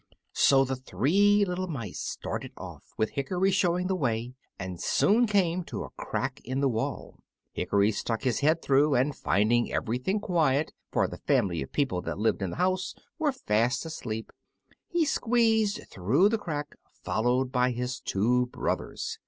[0.33, 5.63] So the three little mice started off, with Hickory showing the way, and soon came
[5.65, 7.19] to a crack in the wall.
[7.51, 12.17] Hickory stuck his head through, and finding everything quiet, for the family of people that
[12.17, 14.31] lived in the house were fast asleep,
[14.87, 19.19] he squeezed through the crack, followed by his two brothers.